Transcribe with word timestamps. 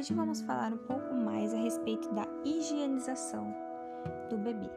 Hoje 0.00 0.14
vamos 0.14 0.40
falar 0.40 0.72
um 0.72 0.78
pouco 0.78 1.14
mais 1.14 1.52
a 1.52 1.58
respeito 1.58 2.10
da 2.14 2.26
higienização 2.42 3.54
do 4.30 4.38
bebê. 4.38 4.70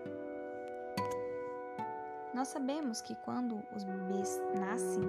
Nós 2.34 2.50
sabemos 2.50 3.00
que 3.00 3.16
quando 3.24 3.64
os 3.74 3.86
bebês 3.86 4.38
nascem, 4.60 5.02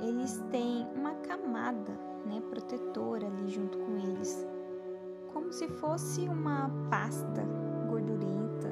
eles 0.00 0.40
têm 0.52 0.86
uma 0.94 1.12
camada 1.26 1.90
né, 2.24 2.40
protetora 2.48 3.26
ali 3.26 3.48
junto 3.48 3.76
com 3.78 3.96
eles, 3.96 4.46
como 5.32 5.52
se 5.52 5.66
fosse 5.66 6.20
uma 6.20 6.70
pasta 6.88 7.44
gordurenta. 7.88 8.68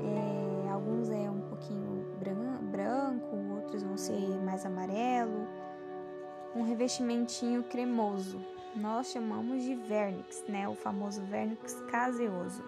É, 0.00 0.70
alguns 0.70 1.10
é 1.10 1.30
um 1.30 1.42
pouquinho 1.42 2.06
branco, 2.72 3.36
outros 3.56 3.82
vão 3.82 3.98
ser 3.98 4.42
mais 4.42 4.64
amarelo, 4.64 5.46
um 6.56 6.62
revestimentinho 6.62 7.62
cremoso. 7.64 8.40
Nós 8.80 9.08
chamamos 9.08 9.64
de 9.64 9.74
vernix, 9.74 10.44
né, 10.48 10.68
o 10.68 10.74
famoso 10.74 11.20
vernix 11.22 11.74
caseoso. 11.90 12.62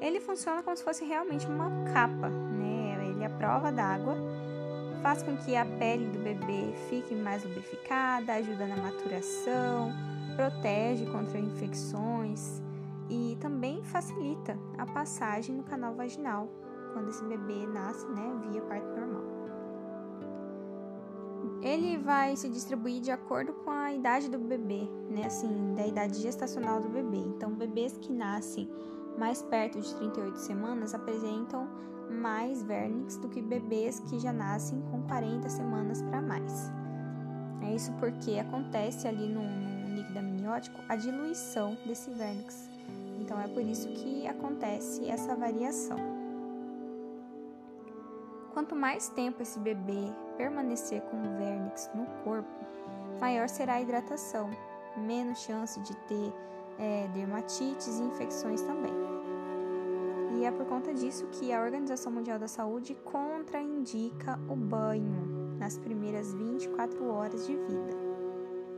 Ele 0.00 0.20
funciona 0.20 0.62
como 0.62 0.74
se 0.74 0.82
fosse 0.82 1.04
realmente 1.04 1.46
uma 1.46 1.70
capa, 1.92 2.30
né? 2.30 3.08
Ele 3.08 3.24
é 3.24 3.28
prova 3.28 3.70
d'água, 3.70 4.16
faz 5.02 5.22
com 5.22 5.36
que 5.36 5.54
a 5.54 5.66
pele 5.66 6.06
do 6.06 6.18
bebê 6.20 6.72
fique 6.88 7.14
mais 7.14 7.44
lubrificada, 7.44 8.34
ajuda 8.34 8.66
na 8.66 8.76
maturação, 8.76 9.92
protege 10.34 11.04
contra 11.06 11.38
infecções 11.38 12.62
e 13.10 13.36
também 13.40 13.82
facilita 13.82 14.58
a 14.78 14.86
passagem 14.86 15.56
no 15.56 15.64
canal 15.64 15.94
vaginal 15.94 16.48
quando 16.94 17.10
esse 17.10 17.24
bebê 17.24 17.66
nasce, 17.66 18.06
né, 18.06 18.40
via 18.50 18.62
parto 18.62 18.88
normal. 18.98 19.07
Ele 21.60 21.98
vai 21.98 22.36
se 22.36 22.48
distribuir 22.48 23.00
de 23.00 23.10
acordo 23.10 23.52
com 23.52 23.70
a 23.70 23.92
idade 23.92 24.30
do 24.30 24.38
bebê, 24.38 24.88
né, 25.10 25.26
assim, 25.26 25.74
da 25.74 25.86
idade 25.86 26.18
gestacional 26.18 26.80
do 26.80 26.88
bebê. 26.88 27.18
Então, 27.18 27.50
bebês 27.50 27.98
que 27.98 28.12
nascem 28.12 28.70
mais 29.18 29.42
perto 29.42 29.80
de 29.80 29.94
38 29.96 30.38
semanas 30.38 30.94
apresentam 30.94 31.68
mais 32.08 32.62
vernix 32.62 33.16
do 33.16 33.28
que 33.28 33.42
bebês 33.42 34.00
que 34.00 34.18
já 34.18 34.32
nascem 34.32 34.80
com 34.90 35.02
40 35.02 35.48
semanas 35.48 36.00
para 36.02 36.22
mais. 36.22 36.70
É 37.62 37.74
isso 37.74 37.92
porque 37.94 38.38
acontece 38.38 39.08
ali 39.08 39.28
no, 39.28 39.42
no 39.42 39.96
líquido 39.96 40.18
amniótico 40.20 40.80
a 40.88 40.94
diluição 40.94 41.76
desse 41.84 42.10
vernix. 42.10 42.70
Então 43.20 43.38
é 43.40 43.48
por 43.48 43.62
isso 43.62 43.88
que 43.88 44.26
acontece 44.26 45.06
essa 45.08 45.34
variação. 45.34 45.98
Quanto 48.54 48.74
mais 48.74 49.08
tempo 49.10 49.42
esse 49.42 49.58
bebê 49.58 50.12
permanecer 50.38 51.02
com 51.02 51.16
o 51.18 51.36
vernix 51.36 51.90
no 51.92 52.06
corpo, 52.22 52.48
maior 53.20 53.48
será 53.48 53.74
a 53.74 53.82
hidratação, 53.82 54.48
menos 54.96 55.40
chance 55.40 55.78
de 55.80 55.94
ter 56.06 56.32
é, 56.78 57.08
dermatites 57.08 57.98
e 57.98 58.02
infecções 58.02 58.62
também. 58.62 58.92
E 60.38 60.44
é 60.44 60.52
por 60.52 60.64
conta 60.66 60.94
disso 60.94 61.26
que 61.32 61.52
a 61.52 61.60
Organização 61.60 62.12
Mundial 62.12 62.38
da 62.38 62.46
Saúde 62.46 62.94
contraindica 62.94 64.38
o 64.48 64.54
banho 64.54 65.56
nas 65.58 65.76
primeiras 65.76 66.32
24 66.32 67.10
horas 67.10 67.44
de 67.44 67.56
vida. 67.56 68.08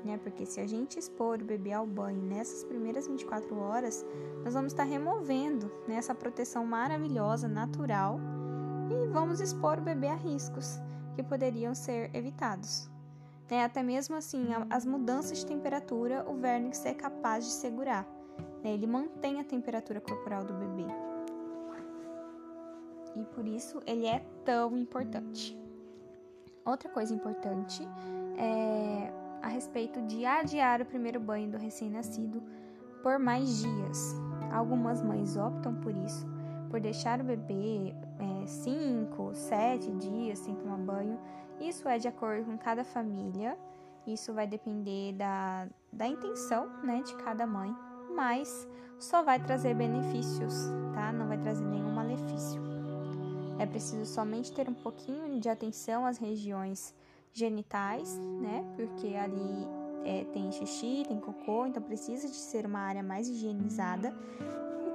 Né? 0.03 0.19
Porque 0.23 0.47
se 0.47 0.59
a 0.61 0.67
gente 0.67 0.99
expor 0.99 1.43
o 1.43 1.45
bebê 1.45 1.75
ao 1.75 1.87
banho 1.87 2.23
nessas 2.23 2.65
primeiras 2.65 3.07
24 3.07 3.55
horas, 3.59 4.07
nós 4.43 4.55
vamos 4.55 4.73
estar 4.73 4.85
removendo 4.85 5.71
né, 5.87 5.97
essa 5.97 6.15
proteção 6.15 6.65
maravilhosa, 6.65 7.47
natural, 7.47 8.19
e 8.91 9.07
vamos 9.09 9.41
expor 9.41 9.79
o 9.79 9.83
bebê 9.83 10.07
a 10.07 10.15
riscos 10.15 10.81
que 11.23 11.29
poderiam 11.29 11.75
ser 11.75 12.11
evitados. 12.15 12.91
Né? 13.51 13.65
Até 13.65 13.83
mesmo 13.83 14.17
assim, 14.17 14.49
as 14.71 14.87
mudanças 14.87 15.39
de 15.39 15.47
temperatura, 15.47 16.25
o 16.29 16.35
vernix 16.35 16.85
é 16.85 16.95
capaz 16.95 17.45
de 17.45 17.51
segurar. 17.51 18.07
Né? 18.63 18.73
Ele 18.73 18.87
mantém 18.87 19.41
a 19.41 19.45
temperatura 19.45 20.01
corporal 20.01 20.45
do 20.45 20.55
bebê 20.55 20.87
e 23.17 23.25
por 23.25 23.47
isso 23.47 23.81
ele 23.87 24.07
é 24.07 24.21
tão 24.45 24.77
importante. 24.77 25.59
Outra 26.65 26.89
coisa 26.89 27.15
importante 27.15 27.87
é 28.37 29.13
a 29.43 29.49
respeito 29.49 30.01
de 30.03 30.25
adiar 30.25 30.81
o 30.81 30.87
primeiro 30.87 31.19
banho 31.19 31.51
do 31.51 31.59
recém-nascido 31.59 32.43
por 33.03 33.19
mais 33.19 33.59
dias. 33.59 34.15
Algumas 34.53 35.03
mães 35.03 35.37
optam 35.37 35.75
por 35.77 35.95
isso, 35.97 36.27
por 36.71 36.81
deixar 36.81 37.21
o 37.21 37.25
bebê 37.25 37.95
5, 38.47 39.31
é, 39.31 39.35
7 39.35 39.91
dias 39.97 40.39
sem 40.39 40.55
tomar 40.55 40.79
banho. 40.79 41.19
Isso 41.61 41.89
é 41.89 41.99
de 41.99 42.09
acordo 42.09 42.47
com 42.47 42.57
cada 42.57 42.85
família, 42.85 43.59
isso 44.07 44.33
vai 44.33 44.47
depender 44.47 45.13
da, 45.13 45.69
da 45.93 46.07
intenção 46.07 46.69
né, 46.83 47.03
de 47.03 47.15
cada 47.17 47.47
mãe, 47.47 47.75
mas 48.15 48.67
só 48.99 49.23
vai 49.23 49.39
trazer 49.39 49.75
benefícios, 49.75 50.55
tá? 50.95 51.13
Não 51.13 51.29
vai 51.29 51.39
trazer 51.39 51.65
nenhum 51.65 51.93
malefício. 51.93 52.63
É 53.59 53.67
preciso 53.67 54.07
somente 54.07 54.53
ter 54.53 54.69
um 54.69 54.75
pouquinho 54.75 55.39
de 55.39 55.49
atenção 55.49 56.07
às 56.07 56.17
regiões 56.17 56.95
genitais, 57.33 58.19
né? 58.41 58.65
Porque 58.75 59.15
ali 59.15 59.69
é, 60.05 60.25
tem 60.33 60.51
xixi, 60.51 61.05
tem 61.07 61.21
cocô, 61.21 61.67
então 61.67 61.83
precisa 61.83 62.27
de 62.27 62.37
ser 62.37 62.67
uma 62.67 62.81
área 62.81 63.03
mais 63.03 63.29
higienizada. 63.29 64.15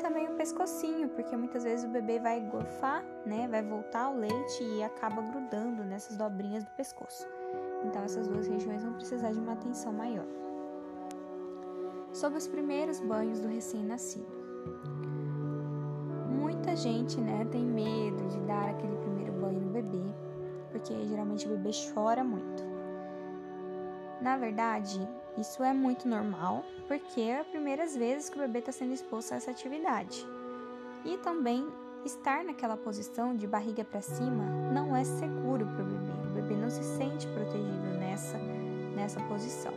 Também 0.05 0.27
o 0.27 0.35
pescocinho, 0.35 1.09
porque 1.09 1.35
muitas 1.35 1.63
vezes 1.63 1.83
o 1.83 1.88
bebê 1.88 2.19
vai 2.19 2.39
gorfar, 2.39 3.03
né? 3.25 3.47
Vai 3.47 3.63
voltar 3.63 4.11
o 4.11 4.19
leite 4.19 4.63
e 4.63 4.83
acaba 4.83 5.19
grudando 5.19 5.83
nessas 5.83 6.16
dobrinhas 6.16 6.63
do 6.63 6.69
pescoço. 6.71 7.27
Então 7.83 8.03
essas 8.03 8.27
duas 8.27 8.47
regiões 8.47 8.83
vão 8.83 8.93
precisar 8.93 9.31
de 9.31 9.39
uma 9.39 9.53
atenção 9.53 9.91
maior. 9.91 10.27
Sobre 12.13 12.38
os 12.38 12.45
primeiros 12.45 12.99
banhos 12.99 13.39
do 13.39 13.47
recém-nascido 13.47 14.45
muita 16.29 16.75
gente, 16.75 17.19
né, 17.19 17.43
tem 17.51 17.63
medo 17.63 18.27
de 18.27 18.39
dar 18.41 18.69
aquele 18.69 18.95
primeiro 18.97 19.31
banho 19.33 19.59
no 19.59 19.72
bebê, 19.72 20.03
porque 20.72 20.93
geralmente 21.05 21.47
o 21.47 21.49
bebê 21.51 21.72
chora 21.93 22.23
muito. 22.23 22.63
Na 24.22 24.37
verdade, 24.37 25.07
isso 25.35 25.63
é 25.63 25.73
muito 25.73 26.07
normal, 26.07 26.63
porque 26.88 27.22
é 27.22 27.40
as 27.40 27.47
primeiras 27.47 27.96
vezes 27.96 28.29
que 28.29 28.38
o 28.38 28.41
bebê 28.41 28.59
está 28.59 28.72
sendo 28.72 28.94
exposto 28.94 29.34
a 29.34 29.38
essa 29.38 29.51
atividade. 29.51 30.25
E 31.03 31.18
também 31.18 31.68
estar 32.06 32.44
naquela 32.44 32.78
posição 32.78 33.35
de 33.35 33.47
barriga 33.47 33.84
para 33.84 34.01
cima 34.01 34.44
não 34.72 34.96
é 34.96 35.03
seguro 35.03 35.66
para 35.66 35.84
o 35.84 35.85
bebê. 35.85 36.12
O 36.29 36.34
bebê 36.34 36.56
não 36.56 36.69
se 36.69 36.84
sente 36.84 37.28
protegido 37.28 37.97
nessa, 38.00 38.38
nessa 38.96 39.19
posição. 39.22 39.73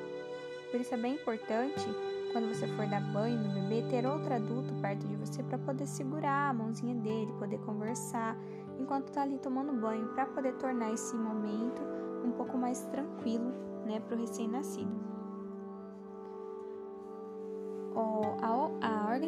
Por 0.71 0.81
isso 0.81 0.95
é 0.95 0.99
bem 0.99 1.15
importante 1.15 1.87
quando 2.33 2.49
você 2.49 2.67
for 2.69 2.87
dar 2.87 3.01
banho 3.01 3.39
no 3.39 3.55
bebê, 3.55 3.83
ter 3.89 4.07
outro 4.07 4.35
adulto 4.35 4.75
perto 4.81 5.07
de 5.07 5.17
você 5.17 5.43
para 5.43 5.59
poder 5.59 5.87
segurar 5.87 6.51
a 6.51 6.53
mãozinha 6.53 6.95
dele, 6.95 7.33
poder 7.39 7.59
conversar 7.61 8.37
enquanto 8.79 9.09
está 9.09 9.23
ali 9.23 9.39
tomando 9.39 9.73
banho, 9.73 10.09
para 10.09 10.27
poder 10.27 10.55
tornar 10.55 10.93
esse 10.93 11.17
momento 11.17 11.83
um 12.25 12.31
pouco 12.33 12.57
mais 12.57 12.83
tranquilo, 12.87 13.53
né, 13.87 14.01
para 14.01 14.17
o 14.17 14.21
recém-nascido. 14.21 15.18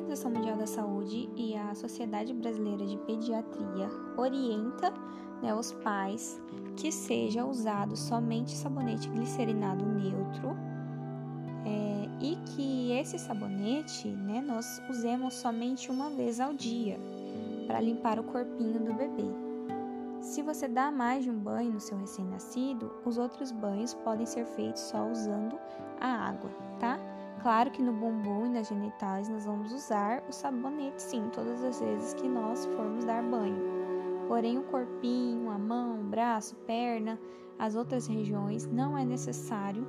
Organização 0.01 0.31
Mundial 0.31 0.57
da 0.57 0.67
Saúde 0.67 1.29
e 1.37 1.55
a 1.55 1.75
Sociedade 1.75 2.33
Brasileira 2.33 2.87
de 2.87 2.97
Pediatria 2.99 3.91
orienta 4.17 4.93
né, 5.43 5.55
os 5.55 5.73
pais 5.73 6.41
que 6.75 6.91
seja 6.91 7.45
usado 7.45 7.95
somente 7.97 8.57
sabonete 8.57 9.09
glicerinado 9.11 9.85
neutro 9.85 10.57
é, 11.67 12.09
e 12.19 12.37
que 12.47 12.93
esse 12.93 13.19
sabonete 13.19 14.09
né, 14.09 14.41
nós 14.41 14.81
usemos 14.89 15.35
somente 15.35 15.91
uma 15.91 16.09
vez 16.09 16.41
ao 16.41 16.55
dia 16.55 16.99
para 17.67 17.81
limpar 17.81 18.19
o 18.19 18.25
corpinho 18.25 18.81
do 18.81 18.95
bebê. 18.95 19.31
Se 20.23 20.41
você 20.41 20.67
dá 20.67 20.91
mais 20.91 21.25
de 21.25 21.31
um 21.31 21.39
banho 21.39 21.73
no 21.73 21.81
seu 21.81 21.99
recém-nascido, 21.99 22.91
os 23.05 23.19
outros 23.19 23.53
banhos 23.53 23.93
podem 23.93 24.25
ser 24.25 24.47
feitos 24.47 24.81
só 24.81 25.07
usando 25.07 25.59
a 26.01 26.09
água, 26.09 26.51
tá? 26.79 26.99
Claro 27.43 27.71
que 27.71 27.83
no 27.83 27.93
bumbum 27.93 28.47
e 28.47 28.51
nas 28.51 28.69
genitais 28.69 29.29
nós 29.29 29.47
vamos 29.47 29.73
usar 29.73 30.23
o 30.29 30.33
sabonete 30.33 31.01
sim, 31.01 31.31
todas 31.33 31.65
as 31.65 31.81
vezes 31.81 32.13
que 32.13 32.29
nós 32.29 32.67
formos 32.67 33.05
dar 33.05 33.23
banho. 33.23 33.57
Porém, 34.29 34.59
o 34.59 34.63
corpinho, 34.65 35.49
a 35.51 35.59
mão, 35.59 36.01
o 36.01 36.05
braço, 36.05 36.55
perna, 36.67 37.19
as 37.59 37.75
outras 37.75 38.07
regiões 38.07 38.67
não 38.67 38.97
é 38.97 39.07
necessário 39.07 39.87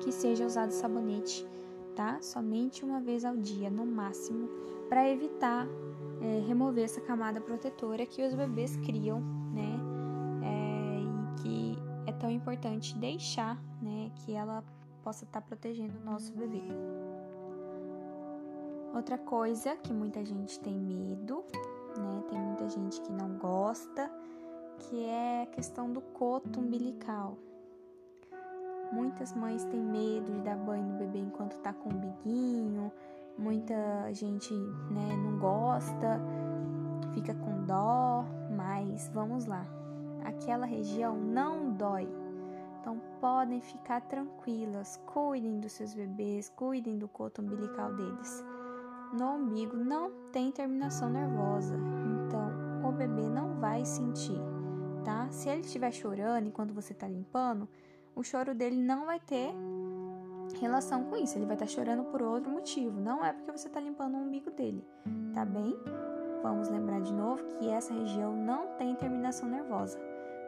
que 0.00 0.12
seja 0.12 0.44
usado 0.44 0.72
sabonete, 0.72 1.46
tá? 1.94 2.18
Somente 2.20 2.84
uma 2.84 3.00
vez 3.00 3.24
ao 3.24 3.36
dia, 3.36 3.70
no 3.70 3.86
máximo, 3.86 4.48
para 4.90 5.08
evitar 5.08 5.66
é, 6.20 6.44
remover 6.46 6.84
essa 6.84 7.00
camada 7.00 7.40
protetora 7.40 8.04
que 8.04 8.22
os 8.22 8.34
bebês 8.34 8.76
criam, 8.76 9.20
né? 9.54 9.80
É, 10.42 11.00
e 11.00 11.42
que 11.42 11.78
é 12.06 12.12
tão 12.12 12.30
importante 12.30 12.96
deixar, 12.98 13.60
né? 13.80 14.10
Que 14.16 14.34
ela 14.34 14.62
possa 15.06 15.24
estar 15.24 15.40
protegendo 15.40 15.96
o 16.00 16.04
nosso 16.04 16.32
bebê. 16.32 16.64
Outra 18.92 19.16
coisa 19.16 19.76
que 19.76 19.92
muita 19.92 20.24
gente 20.24 20.58
tem 20.58 20.76
medo, 20.76 21.44
né? 21.96 22.24
Tem 22.28 22.40
muita 22.40 22.68
gente 22.68 23.00
que 23.00 23.12
não 23.12 23.38
gosta, 23.38 24.10
que 24.80 25.04
é 25.04 25.44
a 25.44 25.46
questão 25.46 25.92
do 25.92 26.00
coto 26.00 26.58
umbilical. 26.58 27.38
Muitas 28.90 29.32
mães 29.32 29.62
têm 29.66 29.80
medo 29.80 30.32
de 30.32 30.40
dar 30.40 30.56
banho 30.56 30.82
no 30.82 30.98
bebê 30.98 31.20
enquanto 31.20 31.56
tá 31.58 31.72
com 31.72 31.88
o 31.88 31.92
biguinho, 31.92 32.90
muita 33.38 34.12
gente 34.12 34.52
né, 34.90 35.16
não 35.24 35.38
gosta, 35.38 36.20
fica 37.14 37.32
com 37.32 37.64
dó, 37.64 38.24
mas 38.56 39.08
vamos 39.14 39.46
lá. 39.46 39.64
Aquela 40.24 40.66
região 40.66 41.16
não 41.16 41.72
dói. 41.72 42.25
Então 42.86 43.00
podem 43.20 43.60
ficar 43.60 44.00
tranquilas, 44.02 44.96
cuidem 45.06 45.58
dos 45.58 45.72
seus 45.72 45.92
bebês, 45.92 46.48
cuidem 46.48 46.96
do 46.96 47.08
coto 47.08 47.42
umbilical 47.42 47.92
deles. 47.92 48.44
No 49.12 49.32
umbigo 49.32 49.76
não 49.76 50.12
tem 50.30 50.52
terminação 50.52 51.10
nervosa, 51.10 51.74
então 51.74 52.88
o 52.88 52.92
bebê 52.92 53.28
não 53.28 53.58
vai 53.58 53.84
sentir, 53.84 54.38
tá? 55.04 55.28
Se 55.32 55.48
ele 55.48 55.62
estiver 55.62 55.90
chorando 55.90 56.46
enquanto 56.46 56.72
você 56.72 56.92
está 56.92 57.08
limpando, 57.08 57.68
o 58.14 58.22
choro 58.22 58.54
dele 58.54 58.76
não 58.76 59.04
vai 59.04 59.18
ter 59.18 59.52
relação 60.60 61.06
com 61.06 61.16
isso. 61.16 61.36
Ele 61.36 61.44
vai 61.44 61.56
estar 61.56 61.66
tá 61.66 61.72
chorando 61.72 62.04
por 62.04 62.22
outro 62.22 62.52
motivo. 62.52 63.00
Não 63.00 63.24
é 63.24 63.32
porque 63.32 63.50
você 63.50 63.66
está 63.66 63.80
limpando 63.80 64.14
o 64.14 64.18
umbigo 64.18 64.52
dele, 64.52 64.86
tá 65.34 65.44
bem? 65.44 65.76
Vamos 66.40 66.68
lembrar 66.68 67.00
de 67.00 67.12
novo 67.12 67.42
que 67.58 67.68
essa 67.68 67.92
região 67.92 68.36
não 68.36 68.76
tem 68.76 68.94
terminação 68.94 69.48
nervosa. 69.48 69.98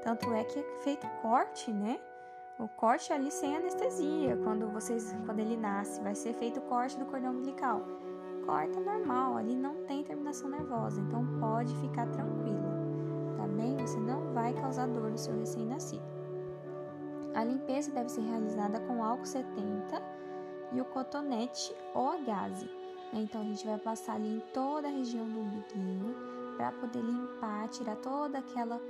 Tanto 0.04 0.32
é 0.32 0.44
que 0.44 0.60
é 0.60 0.64
feito 0.84 1.04
corte, 1.20 1.72
né? 1.72 1.98
O 2.58 2.66
corte 2.66 3.12
ali 3.12 3.30
sem 3.30 3.56
anestesia. 3.56 4.36
Quando 4.42 4.66
vocês, 4.66 5.14
quando 5.24 5.38
ele 5.38 5.56
nasce, 5.56 6.00
vai 6.00 6.16
ser 6.16 6.34
feito 6.34 6.58
o 6.58 6.62
corte 6.62 6.98
do 6.98 7.06
cordão 7.06 7.30
umbilical. 7.30 7.86
Corta 8.44 8.80
normal, 8.80 9.36
ali 9.36 9.54
não 9.54 9.84
tem 9.84 10.02
terminação 10.02 10.50
nervosa, 10.50 11.00
então 11.00 11.24
pode 11.38 11.72
ficar 11.76 12.06
tranquilo, 12.08 12.66
tá 13.36 13.46
bem? 13.46 13.76
Você 13.76 14.00
não 14.00 14.32
vai 14.32 14.52
causar 14.54 14.88
dor 14.88 15.10
no 15.10 15.18
seu 15.18 15.38
recém-nascido. 15.38 16.02
A 17.34 17.44
limpeza 17.44 17.92
deve 17.92 18.08
ser 18.08 18.22
realizada 18.22 18.80
com 18.80 19.04
álcool 19.04 19.26
70 19.26 20.02
e 20.72 20.80
o 20.80 20.84
cotonete 20.86 21.72
ou 21.94 22.10
a 22.10 22.16
gaze. 22.16 22.64
Né? 23.12 23.20
Então 23.20 23.42
a 23.42 23.44
gente 23.44 23.64
vai 23.64 23.78
passar 23.78 24.14
ali 24.14 24.36
em 24.36 24.42
toda 24.52 24.88
a 24.88 24.90
região 24.90 25.28
do 25.28 25.40
umbiguinho 25.40 26.12
para 26.56 26.72
poder 26.72 27.02
limpar, 27.02 27.68
tirar 27.68 27.96
toda 27.96 28.38
aquela 28.38 28.80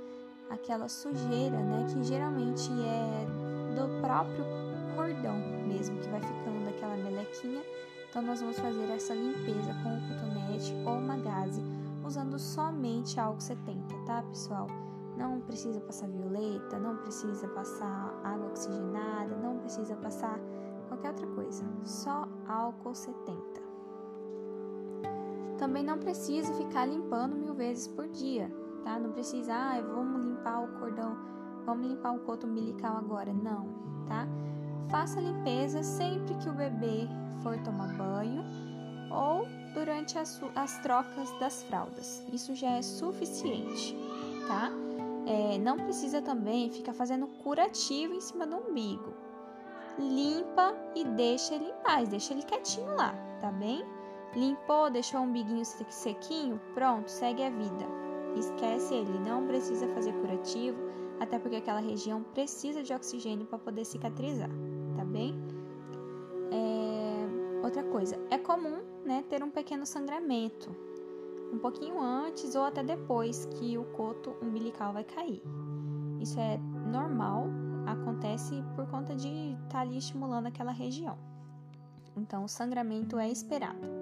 aquela 0.49 0.89
sujeira, 0.89 1.57
né, 1.59 1.85
que 1.87 2.03
geralmente 2.03 2.71
é 2.81 3.38
do 3.79 4.01
próprio 4.01 4.43
cordão 4.95 5.39
mesmo, 5.65 5.97
que 5.99 6.09
vai 6.09 6.21
ficando 6.21 6.69
aquela 6.69 6.97
melequinha. 6.97 7.63
Então 8.09 8.21
nós 8.21 8.41
vamos 8.41 8.59
fazer 8.59 8.89
essa 8.91 9.13
limpeza 9.13 9.73
com 9.81 9.95
o 9.95 10.01
cotonete 10.07 10.73
ou 10.85 10.97
uma 10.97 11.15
gaze, 11.17 11.63
usando 12.05 12.37
somente 12.37 13.19
álcool 13.19 13.39
70, 13.39 13.95
tá, 14.05 14.21
pessoal? 14.23 14.67
Não 15.15 15.39
precisa 15.41 15.79
passar 15.79 16.07
violeta, 16.07 16.77
não 16.77 16.97
precisa 16.97 17.47
passar 17.49 18.19
água 18.23 18.47
oxigenada, 18.47 19.35
não 19.35 19.57
precisa 19.59 19.95
passar 19.95 20.39
qualquer 20.87 21.09
outra 21.09 21.27
coisa, 21.27 21.63
só 21.83 22.27
álcool 22.47 22.95
70. 22.95 23.69
Também 25.57 25.83
não 25.83 25.99
precisa 25.99 26.53
ficar 26.53 26.85
limpando 26.85 27.35
mil 27.35 27.53
vezes 27.53 27.87
por 27.87 28.07
dia, 28.07 28.51
tá? 28.83 28.97
Não 28.97 29.11
precisa, 29.11 29.53
ah, 29.53 29.81
vamos 29.81 30.25
limpar 30.25 30.63
o 30.63 30.79
cordão, 30.79 31.08
vamos 31.69 31.87
limpar 31.87 32.15
o 32.15 32.19
coto 32.21 32.47
umbilical 32.47 32.97
agora, 32.97 33.31
não, 33.31 33.67
tá? 34.07 34.27
Faça 34.89 35.19
a 35.19 35.21
limpeza 35.21 35.83
sempre 35.83 36.33
que 36.35 36.49
o 36.49 36.53
bebê 36.53 37.07
for 37.43 37.59
tomar 37.59 37.95
banho 37.95 38.43
ou 39.11 39.45
durante 39.75 40.17
as, 40.17 40.41
as 40.55 40.79
trocas 40.79 41.31
das 41.39 41.61
fraldas. 41.63 42.25
Isso 42.33 42.55
já 42.55 42.71
é 42.71 42.81
suficiente, 42.81 43.95
tá? 44.47 44.71
É, 45.27 45.59
não 45.59 45.77
precisa 45.77 46.23
também 46.23 46.71
ficar 46.71 46.93
fazendo 46.93 47.27
curativo 47.43 48.15
em 48.15 48.21
cima 48.21 48.47
do 48.47 48.57
umbigo. 48.57 49.13
Limpa 49.99 50.73
e 50.95 51.03
deixa 51.03 51.53
ele 51.53 51.65
em 51.65 51.83
paz, 51.83 52.09
deixa 52.09 52.33
ele 52.33 52.41
quietinho 52.41 52.95
lá, 52.95 53.13
tá 53.39 53.51
bem? 53.51 53.85
Limpou, 54.35 54.89
deixou 54.89 55.19
o 55.19 55.23
umbiguinho 55.23 55.63
sequinho, 55.89 56.59
pronto, 56.73 57.11
segue 57.11 57.43
a 57.43 57.49
vida. 57.51 57.85
Esquece 58.35 58.95
ele, 58.95 59.19
não 59.19 59.45
precisa 59.45 59.87
fazer 59.89 60.13
curativo, 60.13 60.89
até 61.19 61.37
porque 61.37 61.57
aquela 61.57 61.79
região 61.79 62.23
precisa 62.23 62.81
de 62.81 62.93
oxigênio 62.93 63.45
para 63.45 63.59
poder 63.59 63.85
cicatrizar, 63.85 64.49
tá 64.95 65.03
bem? 65.03 65.35
É... 66.51 67.63
Outra 67.63 67.83
coisa, 67.83 68.17
é 68.29 68.37
comum 68.37 68.81
né, 69.05 69.23
ter 69.29 69.43
um 69.43 69.49
pequeno 69.49 69.85
sangramento, 69.85 70.73
um 71.51 71.57
pouquinho 71.57 72.01
antes 72.01 72.55
ou 72.55 72.63
até 72.63 72.83
depois 72.83 73.45
que 73.45 73.77
o 73.77 73.83
coto 73.85 74.35
umbilical 74.41 74.93
vai 74.93 75.03
cair. 75.03 75.41
Isso 76.19 76.39
é 76.39 76.57
normal, 76.91 77.47
acontece 77.85 78.63
por 78.75 78.87
conta 78.87 79.15
de 79.15 79.27
estar 79.27 79.69
tá 79.69 79.79
ali 79.81 79.97
estimulando 79.97 80.47
aquela 80.47 80.71
região. 80.71 81.17
Então, 82.15 82.43
o 82.43 82.47
sangramento 82.47 83.17
é 83.17 83.29
esperado. 83.29 83.98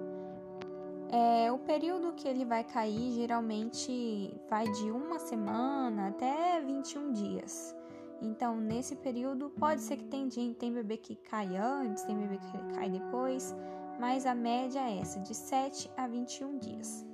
É, 1.10 1.50
o 1.50 1.58
período 1.58 2.12
que 2.12 2.28
ele 2.28 2.44
vai 2.44 2.62
cair 2.62 3.12
geralmente 3.12 4.34
vai 4.48 4.70
de 4.70 4.90
uma 4.90 5.18
semana 5.18 6.08
até 6.08 6.60
21 6.60 7.12
dias. 7.12 7.74
Então, 8.20 8.56
nesse 8.56 8.94
período, 8.96 9.48
pode 9.48 9.80
ser 9.80 9.96
que 9.96 10.04
tem, 10.04 10.28
tem 10.28 10.72
bebê 10.72 10.98
que 10.98 11.16
cai 11.16 11.56
antes, 11.56 12.02
tem 12.02 12.16
bebê 12.16 12.36
que 12.36 12.74
cai 12.74 12.90
depois, 12.90 13.56
mas 13.98 14.26
a 14.26 14.34
média 14.34 14.80
é 14.80 14.98
essa, 14.98 15.18
de 15.20 15.34
7 15.34 15.90
a 15.96 16.06
21 16.06 16.58
dias. 16.58 17.06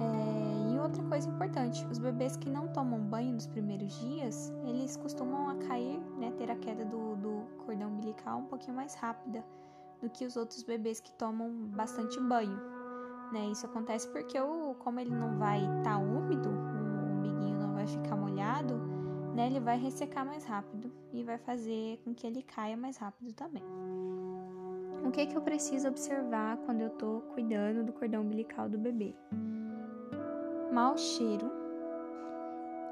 É, 0.00 0.74
e 0.74 0.78
outra 0.78 1.02
coisa 1.02 1.28
importante, 1.28 1.84
os 1.86 1.98
bebês 1.98 2.36
que 2.36 2.48
não 2.48 2.68
tomam 2.68 3.00
banho 3.00 3.32
nos 3.32 3.48
primeiros 3.48 3.98
dias, 3.98 4.52
eles 4.64 4.96
costumam 4.96 5.48
a 5.48 5.56
cair, 5.66 5.98
né, 6.18 6.30
ter 6.36 6.50
a 6.50 6.56
queda 6.56 6.84
do, 6.84 7.16
do 7.16 7.46
cordão 7.64 7.88
umbilical 7.88 8.38
um 8.38 8.46
pouquinho 8.46 8.76
mais 8.76 8.94
rápida 8.94 9.44
do 10.02 10.10
que 10.10 10.26
os 10.26 10.36
outros 10.36 10.62
bebês 10.62 11.00
que 11.00 11.12
tomam 11.12 11.50
bastante 11.68 12.20
banho. 12.20 12.60
Né? 13.32 13.46
Isso 13.52 13.64
acontece 13.64 14.06
porque 14.08 14.38
o, 14.38 14.74
como 14.80 15.00
ele 15.00 15.14
não 15.14 15.38
vai 15.38 15.58
estar 15.58 15.94
tá 15.94 15.98
úmido, 15.98 16.50
o 16.50 17.18
umbiguinho 17.18 17.58
não 17.58 17.72
vai 17.72 17.86
ficar 17.86 18.16
molhado, 18.16 18.74
né, 19.34 19.46
ele 19.46 19.60
vai 19.60 19.78
ressecar 19.78 20.26
mais 20.26 20.44
rápido 20.44 20.92
e 21.10 21.22
vai 21.22 21.38
fazer 21.38 21.98
com 22.04 22.14
que 22.14 22.26
ele 22.26 22.42
caia 22.42 22.76
mais 22.76 22.98
rápido 22.98 23.32
também. 23.32 23.62
O 25.06 25.10
que, 25.10 25.24
que 25.24 25.34
eu 25.34 25.40
preciso 25.40 25.88
observar 25.88 26.58
quando 26.58 26.82
eu 26.82 26.88
estou 26.88 27.22
cuidando 27.34 27.82
do 27.82 27.92
cordão 27.94 28.20
umbilical 28.20 28.68
do 28.68 28.78
bebê? 28.78 29.14
mau 30.72 30.96
cheiro 30.96 31.52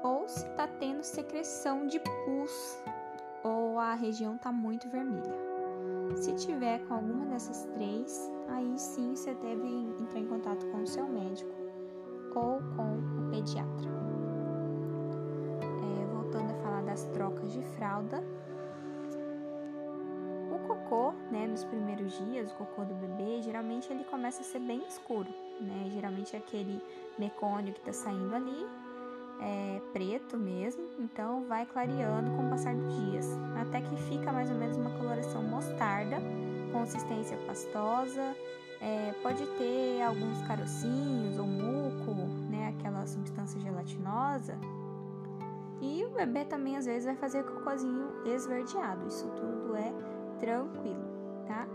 ou 0.03 0.27
se 0.27 0.45
está 0.45 0.67
tendo 0.67 1.03
secreção 1.03 1.87
de 1.87 1.99
pus 1.99 2.83
ou 3.43 3.79
a 3.79 3.95
região 3.95 4.35
está 4.35 4.51
muito 4.51 4.87
vermelha. 4.87 5.50
Se 6.15 6.33
tiver 6.33 6.79
com 6.87 6.95
alguma 6.95 7.25
dessas 7.25 7.65
três, 7.73 8.31
aí 8.49 8.77
sim 8.77 9.15
você 9.15 9.33
deve 9.33 9.67
entrar 9.67 10.19
em 10.19 10.27
contato 10.27 10.65
com 10.67 10.83
o 10.83 10.87
seu 10.87 11.07
médico 11.07 11.51
ou 12.35 12.59
com 12.75 12.97
o 12.97 13.29
pediatra. 13.31 13.89
É, 15.61 16.05
voltando 16.13 16.51
a 16.51 16.55
falar 16.55 16.83
das 16.83 17.05
trocas 17.05 17.51
de 17.53 17.61
fralda, 17.75 18.23
o 20.53 20.59
cocô, 20.67 21.13
né, 21.31 21.47
nos 21.47 21.63
primeiros 21.63 22.13
dias, 22.25 22.51
o 22.51 22.55
cocô 22.55 22.83
do 22.83 22.93
bebê, 22.93 23.41
geralmente 23.41 23.91
ele 23.91 24.03
começa 24.03 24.41
a 24.41 24.43
ser 24.45 24.59
bem 24.59 24.85
escuro, 24.87 25.29
né? 25.59 25.89
Geralmente 25.91 26.35
é 26.35 26.39
aquele 26.39 26.81
mecônio 27.17 27.73
que 27.73 27.79
está 27.79 27.93
saindo 27.93 28.35
ali 28.35 28.67
é 29.41 29.81
preto 29.91 30.37
mesmo, 30.37 30.83
então 30.99 31.45
vai 31.47 31.65
clareando 31.65 32.31
com 32.31 32.47
o 32.47 32.49
passar 32.49 32.75
dos 32.75 32.95
dias, 32.95 33.27
até 33.59 33.81
que 33.81 33.95
fica 34.03 34.31
mais 34.31 34.49
ou 34.49 34.55
menos 34.55 34.77
uma 34.77 34.91
coloração 34.91 35.41
mostarda, 35.41 36.17
consistência 36.71 37.35
pastosa, 37.47 38.35
é, 38.79 39.13
pode 39.21 39.45
ter 39.57 40.01
alguns 40.01 40.41
carocinhos 40.43 41.37
ou 41.37 41.45
muco, 41.45 42.13
né, 42.49 42.73
aquela 42.77 43.05
substância 43.05 43.59
gelatinosa. 43.59 44.57
E 45.81 46.05
o 46.05 46.11
bebê 46.11 46.45
também 46.45 46.77
às 46.77 46.85
vezes 46.85 47.05
vai 47.05 47.15
fazer 47.15 47.43
cocôzinho 47.43 48.07
esverdeado, 48.25 49.07
isso 49.07 49.27
tudo 49.35 49.75
é 49.75 49.91
tranquilo, 50.39 51.03
tá? 51.47 51.67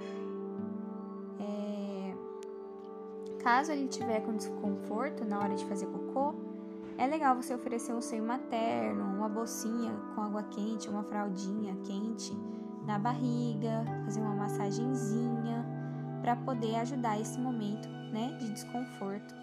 Caso 3.47 3.71
ele 3.71 3.87
tiver 3.87 4.23
com 4.23 4.35
desconforto 4.35 5.25
na 5.25 5.39
hora 5.39 5.55
de 5.55 5.65
fazer 5.67 5.87
cocô, 5.87 6.35
é 6.99 7.07
legal 7.07 7.37
você 7.37 7.55
oferecer 7.55 7.95
um 7.95 8.01
seio 8.01 8.25
materno, 8.25 9.05
uma 9.05 9.29
bolsinha 9.29 9.93
com 10.15 10.23
água 10.23 10.43
quente, 10.45 10.89
uma 10.89 11.03
fraldinha 11.03 11.77
quente 11.85 12.33
na 12.87 12.99
barriga, 12.99 13.85
fazer 14.05 14.21
uma 14.21 14.35
massagenzinha 14.35 15.65
para 16.23 16.37
poder 16.37 16.77
ajudar 16.77 17.21
esse 17.21 17.39
momento, 17.39 17.89
né, 18.13 18.37
de 18.39 18.51
desconforto, 18.53 19.35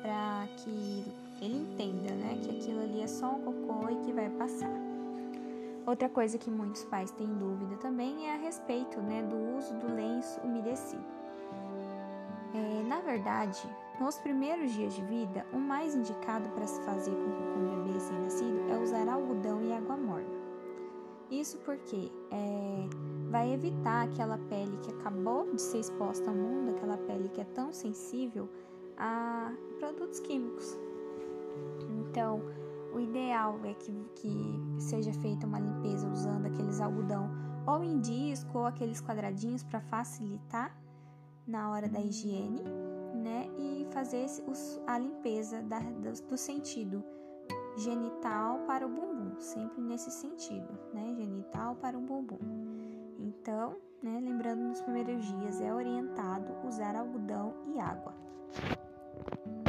para 0.00 0.48
que 0.58 1.04
ele 1.40 1.58
entenda, 1.58 2.14
né, 2.14 2.38
que 2.42 2.50
aquilo 2.50 2.80
ali 2.80 3.00
é 3.00 3.06
só 3.06 3.30
um 3.30 3.40
cocô 3.40 3.88
e 3.90 3.96
que 3.96 4.12
vai 4.12 4.28
passar. 4.30 4.72
Outra 5.86 6.08
coisa 6.08 6.38
que 6.38 6.50
muitos 6.50 6.84
pais 6.84 7.10
têm 7.12 7.26
dúvida 7.26 7.76
também 7.76 8.28
é 8.28 8.34
a 8.34 8.38
respeito, 8.38 9.00
né, 9.00 9.22
do 9.22 9.56
uso 9.56 9.74
do 9.74 9.94
lenço 9.94 10.40
umedecido. 10.40 11.04
É, 12.54 12.82
na 12.86 13.00
verdade, 13.00 13.62
nos 14.00 14.18
primeiros 14.18 14.72
dias 14.72 14.94
de 14.94 15.02
vida, 15.02 15.46
o 15.52 15.58
mais 15.58 15.94
indicado 15.94 16.48
para 16.50 16.66
se 16.66 16.80
fazer 16.82 17.12
com, 17.12 17.60
o 17.60 17.76
bebê 17.76 17.92
recém-nascido 17.92 18.70
é 18.70 18.78
usar 18.78 19.08
algodão 19.08 19.62
e 19.62 19.72
água 19.72 19.96
morna. 19.96 20.42
Isso 21.30 21.58
porque 21.58 22.12
é, 22.30 22.88
vai 23.30 23.52
evitar 23.52 24.06
aquela 24.06 24.36
pele 24.36 24.76
que 24.78 24.90
acabou 24.90 25.50
de 25.52 25.60
ser 25.60 25.78
exposta 25.78 26.28
ao 26.28 26.36
mundo, 26.36 26.70
aquela 26.70 26.98
pele 26.98 27.28
que 27.28 27.40
é 27.40 27.44
tão 27.44 27.72
sensível 27.72 28.48
a 28.98 29.52
produtos 29.78 30.20
químicos. 30.20 30.76
Então, 32.00 32.42
o 32.92 33.00
ideal 33.00 33.58
é 33.64 33.72
que, 33.74 33.92
que 34.16 34.60
seja 34.78 35.12
feita 35.14 35.46
uma 35.46 35.58
limpeza 35.58 36.06
usando 36.08 36.46
aqueles 36.46 36.80
algodão 36.80 37.30
ou 37.66 37.82
em 37.82 37.98
disco 38.00 38.58
ou 38.58 38.66
aqueles 38.66 39.00
quadradinhos 39.00 39.62
para 39.62 39.80
facilitar 39.80 40.76
na 41.46 41.70
hora 41.70 41.88
da 41.88 42.00
higiene, 42.00 42.62
né? 43.22 43.48
E 43.56 43.86
fazer 43.92 44.26
a 44.86 44.98
limpeza 44.98 45.62
da, 45.62 45.78
do, 45.78 46.12
do 46.28 46.36
sentido 46.36 47.02
genital 47.76 48.58
para 48.66 48.86
o 48.86 48.88
bumbum, 48.88 49.38
sempre 49.38 49.80
nesse 49.80 50.10
sentido, 50.10 50.78
né? 50.92 51.14
Genital 51.16 51.76
para 51.76 51.96
o 51.96 52.00
bumbum. 52.00 52.38
Então, 53.18 53.76
né, 54.02 54.18
lembrando 54.20 54.62
nos 54.62 54.80
primeiros 54.80 55.24
dias 55.24 55.60
é 55.60 55.72
orientado 55.72 56.52
usar 56.66 56.96
algodão 56.96 57.54
e 57.66 57.78
água. 57.80 58.14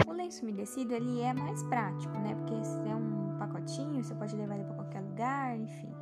O 0.08 0.12
lenço 0.12 0.44
umedecido 0.44 0.94
ele 0.94 1.22
é 1.22 1.34
mais 1.34 1.62
prático, 1.64 2.14
né? 2.20 2.36
Porque 2.36 2.54
é 2.90 2.96
um 2.96 3.38
pacotinho, 3.38 4.04
você 4.04 4.16
pode 4.16 4.36
levar 4.36 4.56
ele 4.56 4.66
para 4.66 4.76
qualquer 4.76 5.02
lugar, 5.02 5.58
enfim. 5.58 5.94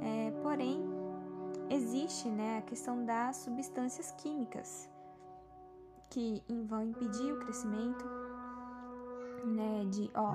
É, 0.00 0.30
porém, 0.42 0.82
existe, 1.70 2.28
né, 2.28 2.58
a 2.58 2.62
questão 2.62 3.04
das 3.04 3.36
substâncias 3.36 4.10
químicas 4.12 4.90
que 6.12 6.42
vão 6.68 6.82
impedir 6.82 7.32
o 7.32 7.38
crescimento, 7.38 8.04
né, 9.44 9.84
de, 9.90 10.10
ó, 10.14 10.34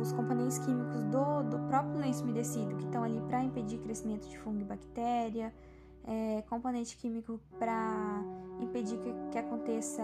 os 0.00 0.12
componentes 0.12 0.58
químicos 0.58 1.02
do, 1.04 1.42
do 1.42 1.58
próprio 1.68 1.98
lenço 1.98 2.22
umedecido 2.22 2.76
que 2.76 2.84
estão 2.84 3.02
ali 3.02 3.20
para 3.22 3.42
impedir 3.42 3.78
crescimento 3.78 4.28
de 4.28 4.38
fungo 4.38 4.60
e 4.60 4.64
bactéria, 4.64 5.52
é, 6.04 6.42
componente 6.48 6.96
químico 6.96 7.40
para 7.58 8.22
impedir 8.60 8.96
que, 8.98 9.12
que 9.32 9.38
aconteça 9.38 10.02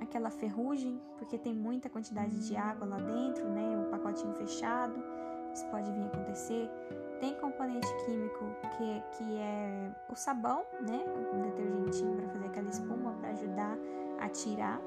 aquela 0.00 0.30
ferrugem, 0.30 1.00
porque 1.16 1.38
tem 1.38 1.54
muita 1.54 1.88
quantidade 1.88 2.46
de 2.46 2.56
água 2.56 2.86
lá 2.86 2.96
dentro, 2.96 3.48
né? 3.48 3.78
O 3.78 3.90
pacotinho 3.90 4.34
fechado, 4.34 4.94
isso 5.54 5.66
pode 5.66 5.90
vir 5.92 6.02
a 6.02 6.06
acontecer. 6.06 6.68
Tem 7.20 7.34
componente 7.34 7.88
químico 8.04 8.44
que, 8.76 9.02
que 9.16 9.36
é 9.38 9.90
o 10.08 10.14
sabão, 10.14 10.64
né? 10.80 11.04
O 11.32 11.42
detergentinho 11.42 12.16
para 12.16 12.28
fazer 12.28 12.46
aquela 12.46 12.68
espuma 12.68 12.87
ajudar 13.38 13.78
a 14.18 14.28
tirar 14.28 14.80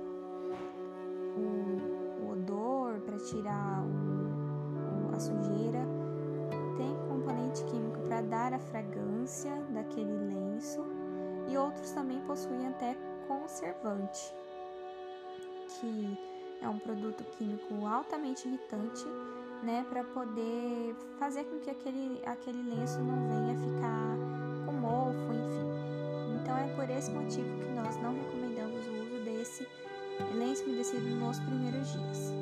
o, 1.37 2.23
o 2.23 2.31
odor, 2.31 2.99
para 3.01 3.17
tirar 3.17 3.83
o, 3.83 5.11
o, 5.11 5.15
a 5.15 5.19
sujeira. 5.19 5.79
Tem 6.77 6.95
componente 7.07 7.63
químico 7.65 7.99
para 8.01 8.21
dar 8.21 8.53
a 8.53 8.59
fragrância 8.59 9.51
daquele 9.69 10.17
lenço 10.33 10.83
e 11.47 11.57
outros 11.57 11.91
também 11.91 12.19
possuem 12.21 12.67
até 12.67 12.95
conservante 13.27 14.33
que 15.79 16.17
é 16.61 16.69
um 16.69 16.77
produto 16.77 17.23
químico 17.37 17.85
altamente 17.85 18.47
irritante, 18.47 19.05
né, 19.63 19.85
para 19.89 20.03
poder 20.03 20.95
fazer 21.17 21.43
com 21.45 21.59
que 21.59 21.69
aquele, 21.69 22.21
aquele 22.25 22.61
lenço 22.63 22.99
não 22.99 23.27
venha 23.27 23.55
ficar 23.57 24.10
é 26.61 26.67
por 26.75 26.89
esse 26.89 27.11
motivo 27.11 27.49
que 27.59 27.69
nós 27.71 27.97
não 27.97 28.13
recomendamos 28.13 28.85
o 28.87 28.91
uso 29.01 29.23
desse 29.23 29.67
lenço 30.35 30.63
umedecido 30.65 31.09
nos 31.15 31.39
primeiros 31.39 31.91
dias. 31.91 32.33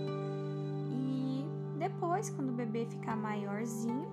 E 0.92 1.46
depois, 1.78 2.30
quando 2.30 2.50
o 2.50 2.54
bebê 2.54 2.86
ficar 2.86 3.16
maiorzinho, 3.16 4.08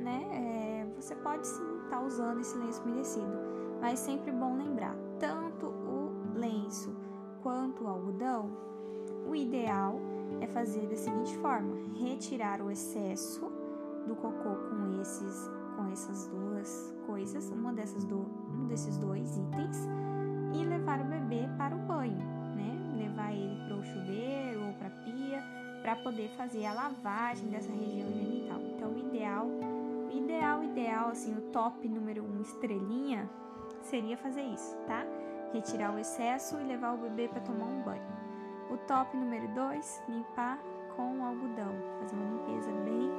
né, 0.00 0.26
é, 0.32 1.00
você 1.00 1.14
pode 1.14 1.46
sim 1.46 1.76
estar 1.84 1.98
tá 1.98 2.02
usando 2.02 2.40
esse 2.40 2.56
lenço 2.58 2.82
umedecido, 2.82 3.38
mas 3.80 3.98
sempre 3.98 4.32
bom 4.32 4.56
lembrar, 4.56 4.96
tanto 5.20 5.66
o 5.66 6.32
lenço 6.34 6.94
quanto 7.42 7.84
o 7.84 7.88
algodão, 7.88 8.50
o 9.28 9.34
ideal 9.34 10.00
é 10.40 10.46
fazer 10.46 10.88
da 10.88 10.96
seguinte 10.96 11.36
forma: 11.38 11.76
retirar 11.94 12.60
o 12.60 12.70
excesso 12.70 13.50
do 14.06 14.16
cocô 14.16 14.56
com 14.68 15.00
esses 15.00 15.50
com 15.82 15.92
essas 15.92 16.26
duas 16.28 16.94
coisas, 17.06 17.50
uma 17.50 17.72
dessas 17.72 18.04
do, 18.04 18.18
um 18.18 18.66
desses 18.68 18.96
dois 18.98 19.36
itens 19.36 19.76
e 20.54 20.64
levar 20.64 21.00
o 21.00 21.04
bebê 21.04 21.48
para 21.58 21.74
o 21.74 21.78
banho, 21.80 22.18
né? 22.54 22.78
Levar 22.96 23.32
ele 23.32 23.66
para 23.66 23.76
o 23.76 23.84
chuveiro 23.84 24.66
ou 24.66 24.72
para 24.74 24.88
a 24.88 24.90
pia 24.90 25.42
para 25.82 25.96
poder 25.96 26.28
fazer 26.36 26.64
a 26.66 26.72
lavagem 26.72 27.48
dessa 27.48 27.72
região 27.72 28.08
genital. 28.12 28.60
Então, 28.60 28.92
o 28.92 28.98
ideal, 28.98 29.46
o 29.46 30.16
ideal, 30.16 30.62
ideal, 30.62 31.08
assim, 31.08 31.34
o 31.34 31.40
top 31.50 31.88
número 31.88 32.22
um 32.24 32.40
estrelinha 32.40 33.28
seria 33.82 34.16
fazer 34.16 34.42
isso, 34.42 34.76
tá? 34.86 35.04
Retirar 35.52 35.94
o 35.94 35.98
excesso 35.98 36.60
e 36.60 36.64
levar 36.64 36.94
o 36.94 36.98
bebê 36.98 37.28
para 37.28 37.40
tomar 37.40 37.66
um 37.66 37.82
banho. 37.82 38.22
O 38.70 38.76
top 38.86 39.16
número 39.16 39.48
2, 39.48 40.02
limpar 40.08 40.58
com 40.96 41.24
algodão. 41.24 41.74
Fazer 42.00 42.14
uma 42.14 42.30
limpeza 42.30 42.70
bem 42.84 43.10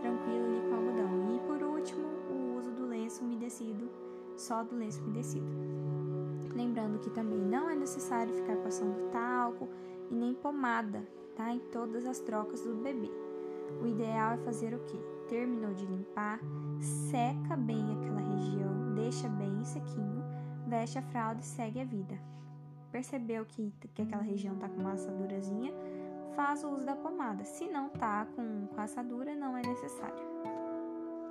tranquila 0.00 0.46
ali 0.46 0.68
com 0.68 0.74
algodão. 0.74 1.34
E 1.34 1.40
por 1.46 1.62
último, 1.62 2.05
lenço 3.06 3.22
umedecido, 3.22 3.88
só 4.36 4.64
do 4.64 4.74
lenço 4.74 5.00
umedecido. 5.00 5.46
Lembrando 6.52 6.98
que 6.98 7.10
também 7.10 7.38
não 7.38 7.70
é 7.70 7.76
necessário 7.76 8.34
ficar 8.34 8.56
passando 8.56 9.10
talco 9.12 9.68
e 10.10 10.14
nem 10.14 10.34
pomada, 10.34 11.06
tá? 11.36 11.52
Em 11.52 11.60
todas 11.70 12.04
as 12.04 12.18
trocas 12.18 12.62
do 12.62 12.74
bebê. 12.74 13.10
O 13.80 13.86
ideal 13.86 14.32
é 14.32 14.36
fazer 14.38 14.74
o 14.74 14.80
que? 14.80 14.98
Terminou 15.28 15.72
de 15.74 15.86
limpar, 15.86 16.40
seca 16.80 17.56
bem 17.56 17.96
aquela 17.96 18.20
região, 18.20 18.94
deixa 18.94 19.28
bem 19.28 19.64
sequinho, 19.64 20.24
veste 20.66 20.98
a 20.98 21.02
fralda 21.02 21.40
e 21.40 21.44
segue 21.44 21.80
a 21.80 21.84
vida 21.84 22.18
percebeu 22.90 23.44
que, 23.44 23.70
que 23.92 24.00
aquela 24.00 24.22
região 24.22 24.56
tá 24.56 24.70
com 24.70 24.80
uma 24.80 24.92
assadurazinha, 24.92 25.70
faz 26.34 26.64
o 26.64 26.70
uso 26.70 26.86
da 26.86 26.96
pomada. 26.96 27.44
Se 27.44 27.68
não 27.68 27.90
tá 27.90 28.26
com, 28.34 28.66
com 28.68 28.80
assadura, 28.80 29.34
não 29.34 29.54
é 29.54 29.60
necessário. 29.60 30.24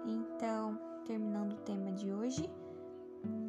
Então, 0.05 0.77
terminando 1.05 1.53
o 1.53 1.57
tema 1.57 1.91
de 1.91 2.11
hoje, 2.11 2.49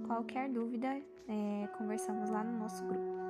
qualquer 0.06 0.48
dúvida, 0.48 0.88
é, 1.28 1.66
conversamos 1.78 2.30
lá 2.30 2.44
no 2.44 2.58
nosso 2.58 2.84
grupo. 2.86 3.25